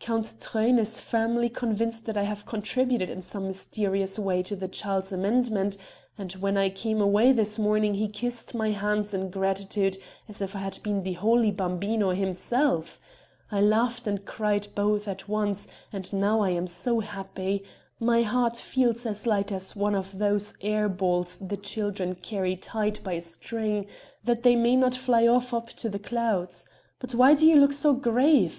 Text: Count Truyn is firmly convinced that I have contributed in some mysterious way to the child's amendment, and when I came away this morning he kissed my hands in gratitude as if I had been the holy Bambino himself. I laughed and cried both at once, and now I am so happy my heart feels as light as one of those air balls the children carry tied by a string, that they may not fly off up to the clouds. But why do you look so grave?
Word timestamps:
Count 0.00 0.24
Truyn 0.40 0.78
is 0.78 0.98
firmly 1.00 1.50
convinced 1.50 2.06
that 2.06 2.16
I 2.16 2.22
have 2.22 2.46
contributed 2.46 3.10
in 3.10 3.20
some 3.20 3.46
mysterious 3.46 4.18
way 4.18 4.40
to 4.44 4.56
the 4.56 4.66
child's 4.66 5.12
amendment, 5.12 5.76
and 6.16 6.32
when 6.32 6.56
I 6.56 6.70
came 6.70 6.98
away 7.02 7.30
this 7.32 7.58
morning 7.58 7.92
he 7.96 8.08
kissed 8.08 8.54
my 8.54 8.70
hands 8.70 9.12
in 9.12 9.28
gratitude 9.28 9.98
as 10.30 10.40
if 10.40 10.56
I 10.56 10.60
had 10.60 10.78
been 10.82 11.02
the 11.02 11.12
holy 11.12 11.50
Bambino 11.50 12.12
himself. 12.12 12.98
I 13.50 13.60
laughed 13.60 14.06
and 14.06 14.24
cried 14.24 14.68
both 14.74 15.06
at 15.06 15.28
once, 15.28 15.68
and 15.92 16.10
now 16.10 16.40
I 16.40 16.48
am 16.48 16.66
so 16.66 17.00
happy 17.00 17.62
my 18.00 18.22
heart 18.22 18.56
feels 18.56 19.04
as 19.04 19.26
light 19.26 19.52
as 19.52 19.76
one 19.76 19.94
of 19.94 20.16
those 20.18 20.54
air 20.62 20.88
balls 20.88 21.38
the 21.38 21.58
children 21.58 22.14
carry 22.14 22.56
tied 22.56 23.00
by 23.04 23.12
a 23.12 23.20
string, 23.20 23.84
that 24.24 24.42
they 24.42 24.56
may 24.56 24.74
not 24.74 24.94
fly 24.94 25.26
off 25.26 25.52
up 25.52 25.68
to 25.76 25.90
the 25.90 25.98
clouds. 25.98 26.64
But 26.98 27.12
why 27.14 27.34
do 27.34 27.46
you 27.46 27.56
look 27.56 27.74
so 27.74 27.92
grave? 27.92 28.50